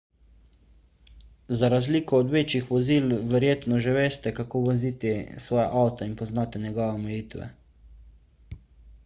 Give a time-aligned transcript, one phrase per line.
[1.59, 3.05] za razliko od večjih vozil
[3.35, 5.13] verjetno že veste kako voziti
[5.47, 7.53] svoj avto in poznate njegove omejitve